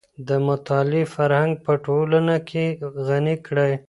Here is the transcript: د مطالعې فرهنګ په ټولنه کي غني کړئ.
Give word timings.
د 0.27 0.29
مطالعې 0.47 1.03
فرهنګ 1.13 1.51
په 1.65 1.73
ټولنه 1.85 2.35
کي 2.49 2.65
غني 3.07 3.35
کړئ. 3.47 3.71